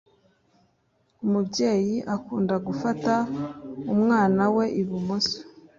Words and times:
Umubyeyi 1.25 1.97
akunda 2.15 2.55
gufata 2.67 3.13
umwana 3.93 4.43
we 4.55 4.65
ibumoso 4.81 5.37